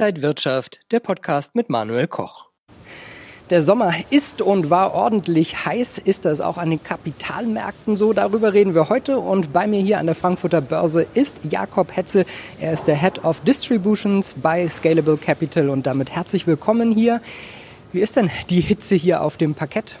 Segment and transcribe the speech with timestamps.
[0.00, 2.46] Inside Wirtschaft, der Podcast mit Manuel Koch.
[3.50, 5.98] Der Sommer ist und war ordentlich heiß.
[5.98, 8.14] Ist das auch an den Kapitalmärkten so?
[8.14, 9.18] Darüber reden wir heute.
[9.18, 12.24] Und bei mir hier an der Frankfurter Börse ist Jakob Hetzel.
[12.60, 15.68] Er ist der Head of Distributions bei Scalable Capital.
[15.68, 17.20] Und damit herzlich willkommen hier.
[17.92, 19.96] Wie ist denn die Hitze hier auf dem Parkett?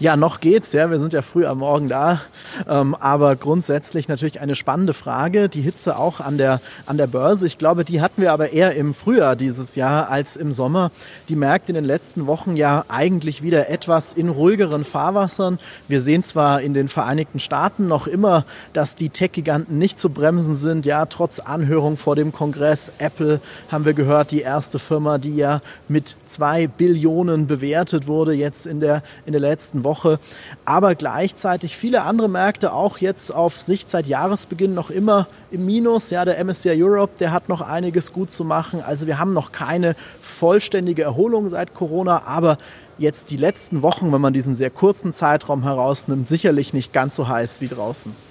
[0.00, 2.22] Ja, noch geht's, ja, wir sind ja früh am Morgen da.
[2.66, 5.50] Ähm, aber grundsätzlich natürlich eine spannende Frage.
[5.50, 7.46] Die Hitze auch an der, an der Börse.
[7.46, 10.90] Ich glaube, die hatten wir aber eher im Frühjahr dieses Jahr als im Sommer.
[11.28, 15.58] Die Märkte in den letzten Wochen ja eigentlich wieder etwas in ruhigeren Fahrwassern.
[15.86, 20.54] Wir sehen zwar in den Vereinigten Staaten noch immer, dass die Tech-Giganten nicht zu bremsen
[20.54, 20.86] sind.
[20.86, 22.90] Ja, trotz Anhörung vor dem Kongress.
[22.96, 23.38] Apple
[23.70, 28.80] haben wir gehört, die erste Firma, die ja mit zwei Billionen bewertet wurde jetzt in
[28.80, 29.89] der, in der letzten Woche.
[29.90, 30.20] Woche.
[30.64, 36.10] Aber gleichzeitig viele andere Märkte auch jetzt auf Sicht seit Jahresbeginn noch immer im Minus.
[36.10, 38.80] Ja, der MSCI Europe, der hat noch einiges gut zu machen.
[38.80, 42.56] Also wir haben noch keine vollständige Erholung seit Corona, aber
[42.98, 47.26] jetzt die letzten Wochen, wenn man diesen sehr kurzen Zeitraum herausnimmt, sicherlich nicht ganz so
[47.26, 48.29] heiß wie draußen.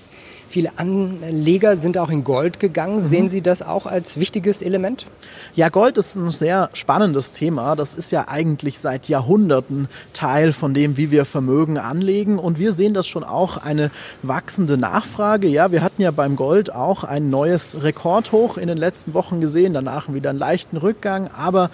[0.50, 3.04] Viele Anleger sind auch in Gold gegangen.
[3.04, 3.08] Mhm.
[3.08, 5.06] Sehen Sie das auch als wichtiges Element?
[5.54, 7.76] Ja, Gold ist ein sehr spannendes Thema.
[7.76, 12.40] Das ist ja eigentlich seit Jahrhunderten Teil von dem, wie wir Vermögen anlegen.
[12.40, 13.92] Und wir sehen das schon auch eine
[14.24, 15.48] wachsende Nachfrage.
[15.48, 19.76] Ja, wir hatten ja beim Gold auch ein neues Rekordhoch in den letzten Wochen gesehen.
[19.76, 21.30] Danach wieder einen leichten Rückgang.
[21.38, 21.70] Aber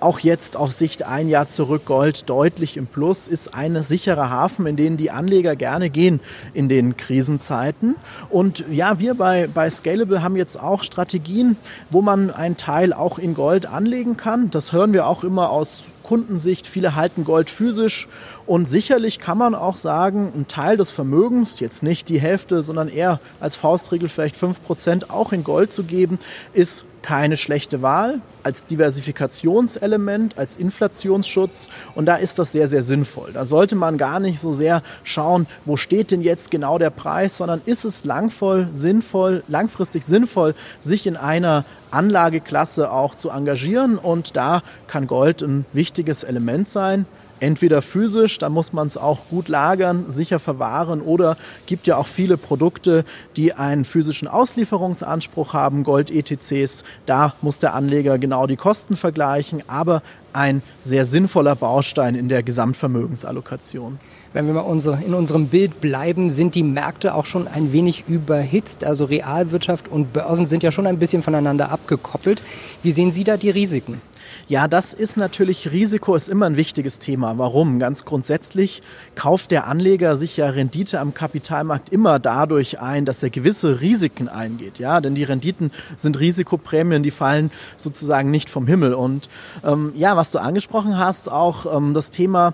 [0.00, 4.66] auch jetzt auf Sicht ein Jahr zurück Gold deutlich im Plus ist ein sicherer Hafen,
[4.66, 6.18] in den die Anleger gerne gehen
[6.54, 7.94] in den Krisenzeiten.
[8.28, 11.56] Und ja, wir bei, bei Scalable haben jetzt auch Strategien,
[11.90, 14.50] wo man einen Teil auch in Gold anlegen kann.
[14.50, 16.68] Das hören wir auch immer aus Kundensicht.
[16.68, 18.06] Viele halten Gold physisch
[18.46, 22.88] und sicherlich kann man auch sagen, ein Teil des Vermögens, jetzt nicht die Hälfte, sondern
[22.88, 26.20] eher als Faustregel vielleicht fünf Prozent auch in Gold zu geben,
[26.52, 31.70] ist keine schlechte Wahl als Diversifikationselement, als Inflationsschutz.
[31.96, 33.30] Und da ist das sehr, sehr sinnvoll.
[33.32, 37.36] Da sollte man gar nicht so sehr schauen, wo steht denn jetzt genau der Preis,
[37.36, 43.98] sondern ist es langvoll, sinnvoll, langfristig sinnvoll, sich in einer Anlageklasse auch zu engagieren.
[43.98, 47.06] Und da kann Gold ein wichtiges Element sein
[47.40, 51.36] entweder physisch, da muss man es auch gut lagern, sicher verwahren oder
[51.66, 53.04] gibt ja auch viele Produkte,
[53.36, 60.02] die einen physischen Auslieferungsanspruch haben, Gold-ETCs, da muss der Anleger genau die Kosten vergleichen, aber
[60.32, 63.98] ein sehr sinnvoller Baustein in der Gesamtvermögensallokation.
[64.36, 68.04] Wenn wir mal unsere, in unserem Bild bleiben, sind die Märkte auch schon ein wenig
[68.06, 68.84] überhitzt.
[68.84, 72.42] Also Realwirtschaft und Börsen sind ja schon ein bisschen voneinander abgekoppelt.
[72.82, 74.02] Wie sehen Sie da die Risiken?
[74.46, 77.38] Ja, das ist natürlich, Risiko ist immer ein wichtiges Thema.
[77.38, 77.78] Warum?
[77.78, 78.82] Ganz grundsätzlich
[79.14, 84.28] kauft der Anleger sich ja Rendite am Kapitalmarkt immer dadurch ein, dass er gewisse Risiken
[84.28, 84.78] eingeht.
[84.78, 88.92] Ja, denn die Renditen sind Risikoprämien, die fallen sozusagen nicht vom Himmel.
[88.92, 89.30] Und
[89.64, 92.52] ähm, ja, was du angesprochen hast, auch ähm, das Thema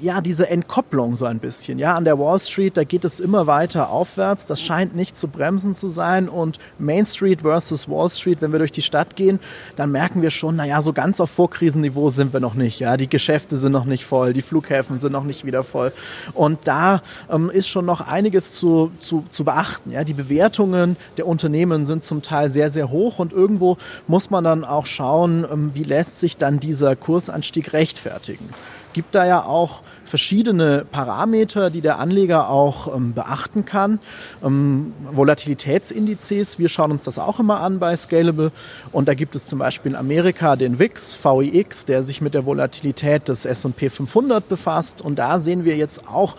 [0.00, 1.78] ja, diese Entkopplung so ein bisschen.
[1.78, 4.46] Ja, an der Wall Street, da geht es immer weiter aufwärts.
[4.46, 6.28] Das scheint nicht zu bremsen zu sein.
[6.28, 9.40] Und Main Street versus Wall Street, wenn wir durch die Stadt gehen,
[9.76, 12.80] dann merken wir schon, naja, so ganz auf Vorkrisenniveau sind wir noch nicht.
[12.80, 15.92] Ja, die Geschäfte sind noch nicht voll, die Flughäfen sind noch nicht wieder voll.
[16.34, 19.92] Und da ähm, ist schon noch einiges zu, zu, zu beachten.
[19.92, 24.44] Ja, die Bewertungen der Unternehmen sind zum Teil sehr, sehr hoch und irgendwo muss man
[24.44, 28.48] dann auch schauen, ähm, wie lässt sich dann dieser Kursanstieg rechtfertigen
[28.96, 33.98] gibt da ja auch verschiedene Parameter, die der Anleger auch ähm, beachten kann.
[34.42, 38.52] Ähm, Volatilitätsindizes, wir schauen uns das auch immer an bei Scalable.
[38.92, 42.46] Und da gibt es zum Beispiel in Amerika den VIX, VIX, der sich mit der
[42.46, 45.02] Volatilität des S&P 500 befasst.
[45.02, 46.34] Und da sehen wir jetzt auch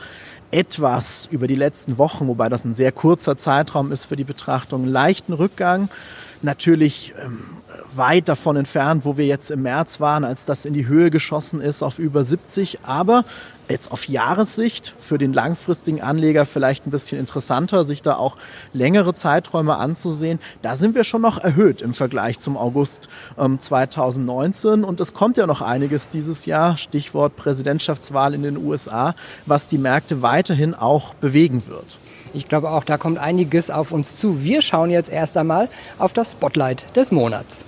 [0.50, 4.82] etwas über die letzten Wochen, wobei das ein sehr kurzer Zeitraum ist für die Betrachtung,
[4.82, 5.90] einen leichten Rückgang.
[6.42, 7.57] Natürlich ähm,
[7.98, 11.62] weit davon entfernt, wo wir jetzt im März waren, als das in die Höhe geschossen
[11.62, 12.80] ist auf über 70.
[12.84, 13.26] Aber
[13.70, 18.38] jetzt auf Jahressicht für den langfristigen Anleger vielleicht ein bisschen interessanter, sich da auch
[18.74, 20.40] längere Zeiträume anzusehen.
[20.62, 24.84] Da sind wir schon noch erhöht im Vergleich zum August ähm, 2019.
[24.84, 29.16] Und es kommt ja noch einiges dieses Jahr, Stichwort Präsidentschaftswahl in den USA,
[29.46, 31.98] was die Märkte weiterhin auch bewegen wird.
[32.34, 34.44] Ich glaube auch, da kommt einiges auf uns zu.
[34.44, 37.66] Wir schauen jetzt erst einmal auf das Spotlight des Monats.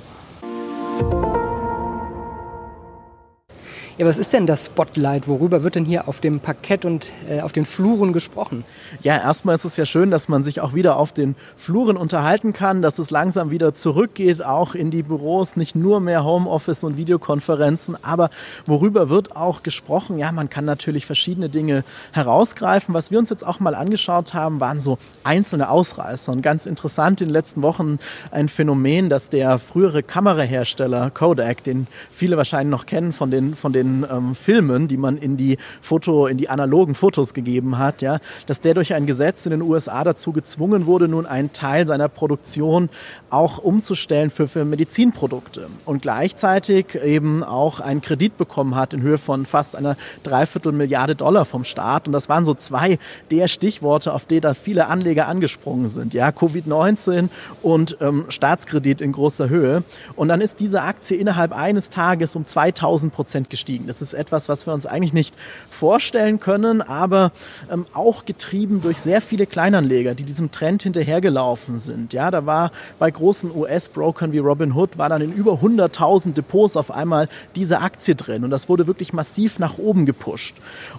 [3.99, 5.27] Ja, was ist denn das Spotlight?
[5.27, 8.63] Worüber wird denn hier auf dem Parkett und äh, auf den Fluren gesprochen?
[9.03, 12.53] Ja, erstmal ist es ja schön, dass man sich auch wieder auf den Fluren unterhalten
[12.53, 16.95] kann, dass es langsam wieder zurückgeht, auch in die Büros, nicht nur mehr Homeoffice und
[16.95, 18.29] Videokonferenzen, aber
[18.65, 20.17] worüber wird auch gesprochen?
[20.17, 22.93] Ja, man kann natürlich verschiedene Dinge herausgreifen.
[22.93, 26.31] Was wir uns jetzt auch mal angeschaut haben, waren so einzelne Ausreißer.
[26.31, 27.99] Und ganz interessant in den letzten Wochen
[28.31, 33.73] ein Phänomen, dass der frühere Kamerahersteller Kodak, den viele wahrscheinlich noch kennen von den, von
[33.73, 38.19] den ähm, Filmen, die man in die Foto, in die analogen Fotos gegeben hat, ja,
[38.47, 42.09] dass der durch ein Gesetz in den USA dazu gezwungen wurde, nun einen Teil seiner
[42.09, 42.89] Produktion
[43.29, 49.17] auch umzustellen für, für Medizinprodukte und gleichzeitig eben auch einen Kredit bekommen hat in Höhe
[49.17, 52.07] von fast einer Dreiviertel Milliarde Dollar vom Staat.
[52.07, 52.99] Und das waren so zwei
[53.31, 56.13] der Stichworte, auf die da viele Anleger angesprungen sind.
[56.13, 57.29] Ja, Covid-19
[57.61, 59.83] und ähm, Staatskredit in großer Höhe.
[60.15, 63.78] Und dann ist diese Aktie innerhalb eines Tages um 2000 Prozent gestiegen.
[63.87, 65.35] Das ist etwas, was wir uns eigentlich nicht
[65.69, 67.31] vorstellen können, aber
[67.71, 72.13] ähm, auch getrieben durch sehr viele Kleinanleger, die diesem Trend hinterhergelaufen sind.
[72.13, 76.91] Ja, da war bei großen US-Brokern wie Robinhood war dann in über 100.000 Depots auf
[76.91, 80.55] einmal diese Aktie drin und das wurde wirklich massiv nach oben gepusht.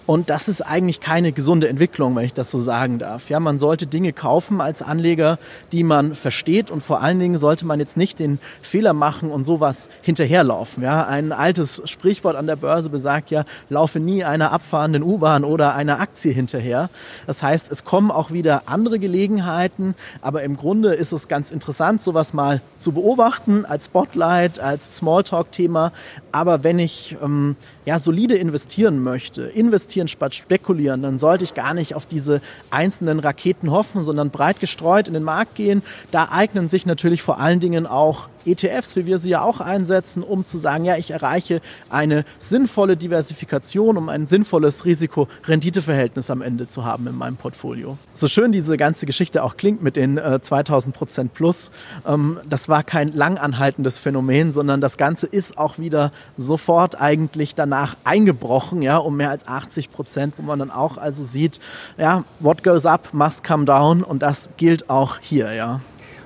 [0.06, 3.30] Und das ist eigentlich keine gesunde Entwicklung, wenn ich das so sagen darf.
[3.30, 5.38] Ja, man sollte Dinge kaufen als Anleger,
[5.72, 9.44] die man versteht und vor allen Dingen sollte man jetzt nicht den Fehler machen und
[9.44, 10.82] sowas hinterherlaufen.
[10.82, 15.74] Ja, ein altes Sprichwort an der Börse besagt ja, laufe nie einer abfahrenden U-Bahn oder
[15.74, 16.88] einer Aktie hinterher.
[17.26, 22.00] Das heißt, es kommen auch wieder andere Gelegenheiten, aber im Grunde ist es ganz interessant,
[22.00, 25.90] sowas mal zu beobachten als Spotlight, als Smalltalk-Thema.
[26.30, 27.56] Aber wenn ich ähm,
[27.86, 32.40] ja, solide investieren möchte, investieren statt spekulieren, dann sollte ich gar nicht auf diese
[32.70, 35.82] einzelnen Raketen hoffen, sondern breit gestreut in den Markt gehen.
[36.12, 40.22] Da eignen sich natürlich vor allen Dingen auch ETFs, wie wir sie ja auch einsetzen,
[40.22, 46.68] um zu sagen, ja, ich erreiche eine sinnvolle Diversifikation, um ein sinnvolles Risiko-Rendite-Verhältnis am Ende
[46.68, 47.98] zu haben in meinem Portfolio.
[48.14, 51.70] So schön diese ganze Geschichte auch klingt mit den äh, 2000 Prozent plus,
[52.06, 57.96] ähm, das war kein langanhaltendes Phänomen, sondern das Ganze ist auch wieder sofort eigentlich danach
[58.04, 61.60] eingebrochen, ja, um mehr als 80 Prozent, wo man dann auch also sieht,
[61.98, 65.80] ja, what goes up must come down und das gilt auch hier, ja.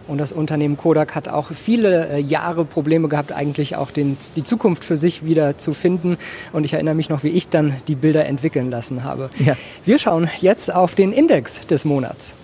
[0.06, 4.44] Und das Unternehmen Kodak hat auch viele äh, Jahre Probleme gehabt, eigentlich auch den, die
[4.44, 6.18] Zukunft für sich wieder zu finden.
[6.52, 9.30] Und ich erinnere mich noch, wie ich dann die Bilder entwickeln lassen habe.
[9.44, 9.56] Ja.
[9.84, 12.34] Wir schauen jetzt auf den Index des Monats.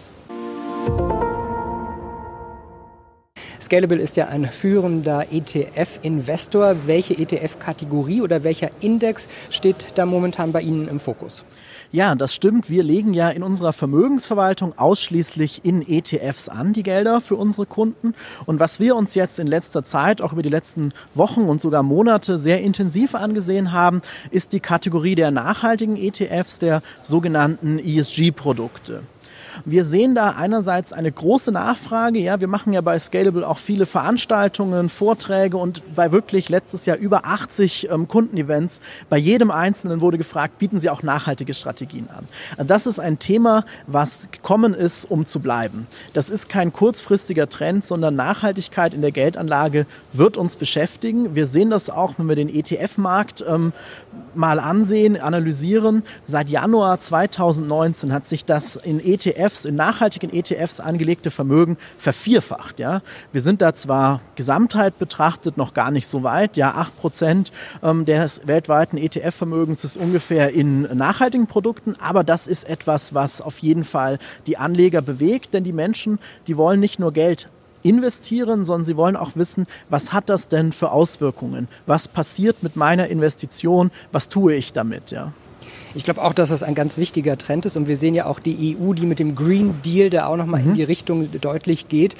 [3.61, 6.77] Scalable ist ja ein führender ETF-Investor.
[6.87, 11.45] Welche ETF-Kategorie oder welcher Index steht da momentan bei Ihnen im Fokus?
[11.93, 12.71] Ja, das stimmt.
[12.71, 18.15] Wir legen ja in unserer Vermögensverwaltung ausschließlich in ETFs an, die Gelder für unsere Kunden.
[18.47, 21.83] Und was wir uns jetzt in letzter Zeit, auch über die letzten Wochen und sogar
[21.83, 29.03] Monate sehr intensiv angesehen haben, ist die Kategorie der nachhaltigen ETFs, der sogenannten ESG-Produkte.
[29.65, 32.19] Wir sehen da einerseits eine große Nachfrage.
[32.19, 36.97] Ja, wir machen ja bei Scalable auch viele Veranstaltungen, Vorträge und bei wirklich letztes Jahr
[36.97, 38.81] über 80 ähm, Kundenevents.
[39.09, 42.67] Bei jedem Einzelnen wurde gefragt, bieten Sie auch nachhaltige Strategien an.
[42.67, 45.87] Das ist ein Thema, was gekommen ist, um zu bleiben.
[46.13, 51.35] Das ist kein kurzfristiger Trend, sondern Nachhaltigkeit in der Geldanlage wird uns beschäftigen.
[51.35, 53.73] Wir sehen das auch, wenn wir den ETF-Markt ähm,
[54.35, 56.03] mal ansehen, analysieren.
[56.25, 62.79] Seit Januar 2019 hat sich das in ETF ETFs, in nachhaltigen ETFs angelegte Vermögen vervierfacht.
[62.79, 63.02] Ja.
[63.32, 66.56] Wir sind da zwar Gesamtheit betrachtet noch gar nicht so weit.
[66.56, 67.52] Ja, acht Prozent
[67.82, 73.58] ähm, des weltweiten ETF-Vermögens ist ungefähr in nachhaltigen Produkten, aber das ist etwas, was auf
[73.58, 77.49] jeden Fall die Anleger bewegt, denn die Menschen, die wollen nicht nur Geld
[77.82, 81.67] investieren, sondern sie wollen auch wissen, was hat das denn für Auswirkungen?
[81.86, 83.91] Was passiert mit meiner Investition?
[84.13, 85.10] Was tue ich damit?
[85.10, 85.32] Ja.
[85.94, 88.41] Ich glaube auch, dass das ein ganz wichtiger Trend ist und wir sehen ja auch
[88.41, 90.69] die EU, die mit dem Green Deal da auch nochmal mhm.
[90.69, 92.17] in die Richtung deutlich geht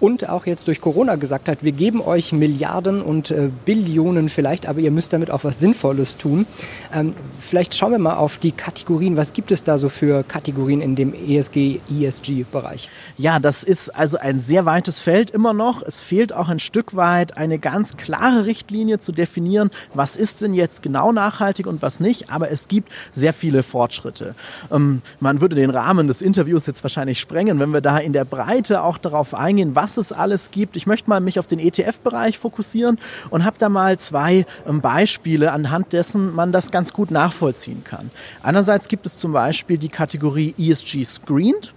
[0.00, 4.66] und auch jetzt durch Corona gesagt hat, wir geben euch Milliarden und äh, Billionen vielleicht,
[4.66, 6.46] aber ihr müsst damit auch was Sinnvolles tun.
[6.94, 9.16] Ähm, vielleicht schauen wir mal auf die Kategorien.
[9.18, 12.88] Was gibt es da so für Kategorien in dem ESG, ESG-Bereich?
[13.18, 15.82] Ja, das ist also ein sehr weites Feld immer noch.
[15.82, 20.54] Es fehlt auch ein Stück weit eine ganz klare Richtlinie zu definieren, was ist denn
[20.54, 22.30] jetzt genau nachhaltig und was nicht.
[22.30, 24.34] Aber es gibt sehr viele Fortschritte.
[24.70, 28.24] Ähm, man würde den Rahmen des Interviews jetzt wahrscheinlich sprengen, wenn wir da in der
[28.24, 30.76] Breite auch darauf eingehen, was es alles gibt.
[30.76, 32.98] Ich möchte mal mich auf den ETF-Bereich fokussieren
[33.30, 38.10] und habe da mal zwei ähm, Beispiele, anhand dessen man das ganz gut nachvollziehen kann.
[38.42, 41.72] Einerseits gibt es zum Beispiel die Kategorie ESG Screened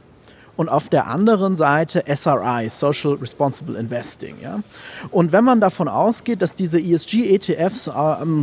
[0.56, 4.36] und auf der anderen Seite SRI, Social Responsible Investing.
[4.42, 4.60] Ja?
[5.10, 7.92] Und wenn man davon ausgeht, dass diese ESG-ETFs äh,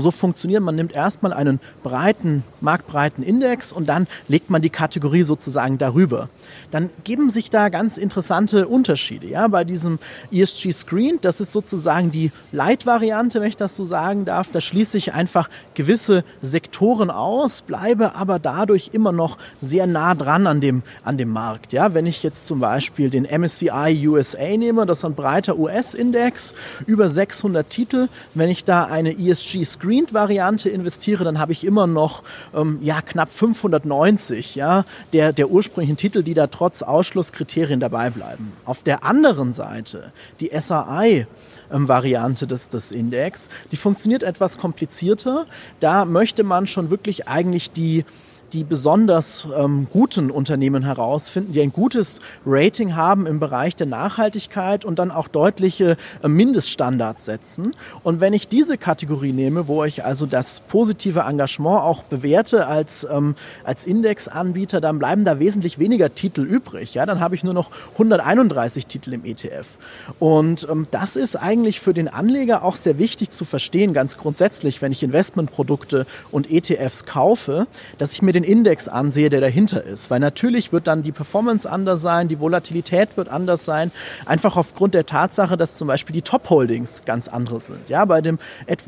[0.01, 5.23] so funktionieren, man nimmt erstmal einen breiten, marktbreiten Index und dann legt man die Kategorie
[5.23, 6.29] sozusagen darüber,
[6.71, 9.29] dann geben sich da ganz interessante Unterschiede.
[9.29, 9.47] Ja?
[9.47, 9.99] Bei diesem
[10.33, 14.99] ESG Screen, das ist sozusagen die Leitvariante, wenn ich das so sagen darf, da schließe
[14.99, 20.83] ich einfach gewisse Sektoren aus, bleibe aber dadurch immer noch sehr nah dran an dem,
[21.05, 21.73] an dem Markt.
[21.73, 21.95] Ja?
[21.95, 26.55] Wenn ich jetzt zum Beispiel den MSCI USA nehme, das ist ein breiter US-Index,
[26.87, 31.87] über 600 Titel, wenn ich da eine ESG Screened Variante investiere, dann habe ich immer
[31.87, 32.23] noch
[32.55, 38.53] ähm, ja, knapp 590 ja, der, der ursprünglichen Titel, die da trotz Ausschlusskriterien dabei bleiben.
[38.65, 41.27] Auf der anderen Seite, die SRI,
[41.73, 43.49] ähm, Variante des, des Index.
[43.71, 45.47] Die funktioniert etwas komplizierter.
[45.79, 48.05] Da möchte man schon wirklich eigentlich die
[48.53, 54.85] die besonders ähm, guten Unternehmen herausfinden, die ein gutes Rating haben im Bereich der Nachhaltigkeit
[54.85, 57.73] und dann auch deutliche äh, Mindeststandards setzen.
[58.03, 63.07] Und wenn ich diese Kategorie nehme, wo ich also das positive Engagement auch bewerte als,
[63.11, 66.95] ähm, als Indexanbieter, dann bleiben da wesentlich weniger Titel übrig.
[66.95, 69.79] Ja, dann habe ich nur noch 131 Titel im ETF.
[70.19, 74.83] Und ähm, das ist eigentlich für den Anleger auch sehr wichtig zu verstehen, ganz grundsätzlich,
[74.83, 77.67] wenn ich Investmentprodukte und ETFs kaufe,
[77.99, 80.11] dass ich mir den den Index ansehe, der dahinter ist.
[80.11, 83.93] Weil natürlich wird dann die Performance anders sein, die Volatilität wird anders sein,
[84.27, 87.89] einfach aufgrund der Tatsache, dass zum Beispiel die Top-Holdings ganz andere sind.
[87.89, 88.39] Ja, bei dem,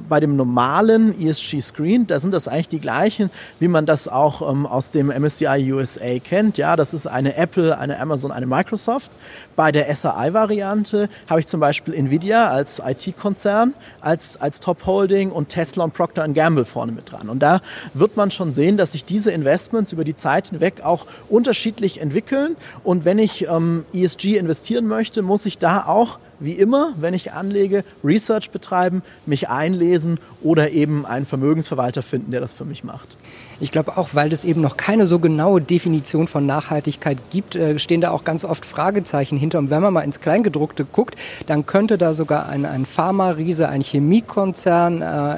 [0.08, 4.66] bei dem normalen ESG-Screen, da sind das eigentlich die gleichen, wie man das auch ähm,
[4.66, 6.58] aus dem MSCI USA kennt.
[6.58, 9.12] Ja, das ist eine Apple, eine Amazon, eine Microsoft.
[9.56, 15.84] Bei der SRI-Variante habe ich zum Beispiel Nvidia als IT-Konzern, als, als Top-Holding und Tesla
[15.84, 17.28] und Procter Gamble vorne mit dran.
[17.28, 17.60] Und da
[17.94, 22.56] wird man schon sehen, dass sich diese Investments über die Zeit hinweg auch unterschiedlich entwickeln.
[22.84, 27.32] Und wenn ich ähm, ESG investieren möchte, muss ich da auch wie immer, wenn ich
[27.32, 33.16] anlege, Research betreiben, mich einlesen oder eben einen Vermögensverwalter finden, der das für mich macht.
[33.62, 37.78] Ich glaube auch, weil es eben noch keine so genaue Definition von Nachhaltigkeit gibt, äh,
[37.78, 39.60] stehen da auch ganz oft Fragezeichen hinter.
[39.60, 41.14] Und wenn man mal ins Kleingedruckte guckt,
[41.46, 45.36] dann könnte da sogar ein, ein Pharma-Riese, ein Chemiekonzern, äh,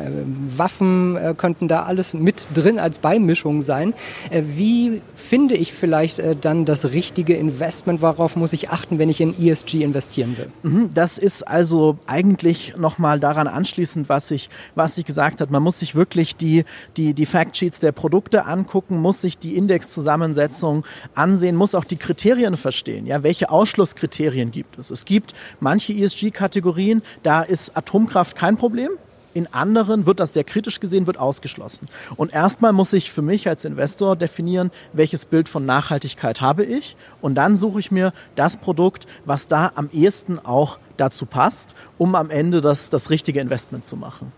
[0.56, 3.92] Waffen äh, könnten da alles mit drin als Beimischung sein.
[4.30, 8.00] Äh, wie finde ich vielleicht äh, dann das richtige Investment?
[8.00, 10.46] Worauf muss ich achten, wenn ich in ESG investieren will?
[10.62, 15.52] Mhm, das ist also eigentlich nochmal daran anschließend, was ich, was ich gesagt habe.
[15.52, 16.64] Man muss sich wirklich die,
[16.96, 20.84] die, die Factsheets der Produkte angucken, muss sich die Indexzusammensetzung
[21.14, 23.06] ansehen, muss auch die Kriterien verstehen.
[23.06, 24.90] Ja, welche Ausschlusskriterien gibt es?
[24.90, 28.90] Es gibt manche ESG-Kategorien, da ist Atomkraft kein Problem.
[29.34, 31.88] In anderen wird das sehr kritisch gesehen, wird ausgeschlossen.
[32.14, 36.96] Und erstmal muss ich für mich als Investor definieren, welches Bild von Nachhaltigkeit habe ich.
[37.20, 42.14] Und dann suche ich mir das Produkt, was da am ehesten auch dazu passt, um
[42.14, 44.32] am Ende das, das richtige Investment zu machen.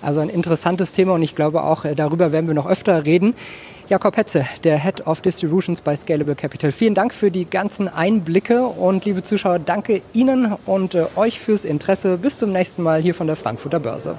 [0.00, 3.34] Also ein interessantes Thema und ich glaube auch, äh, darüber werden wir noch öfter reden.
[3.88, 6.72] Jakob Hetze, der Head of Distributions bei Scalable Capital.
[6.72, 11.64] Vielen Dank für die ganzen Einblicke und liebe Zuschauer, danke Ihnen und äh, euch fürs
[11.64, 12.18] Interesse.
[12.18, 14.18] Bis zum nächsten Mal hier von der Frankfurter Börse.